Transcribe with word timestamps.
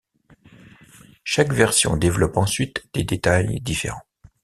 Chaque 1.23 1.53
version 1.53 1.95
développe 1.95 2.35
ensuite 2.37 2.89
des 2.95 3.03
détails 3.03 3.59
différents. 3.61 4.01